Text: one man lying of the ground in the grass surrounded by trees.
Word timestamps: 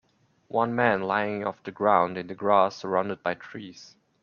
one 0.47 0.73
man 0.73 1.03
lying 1.03 1.45
of 1.45 1.61
the 1.61 1.71
ground 1.71 2.17
in 2.17 2.25
the 2.25 2.33
grass 2.33 2.75
surrounded 2.75 3.21
by 3.21 3.35
trees. 3.35 3.95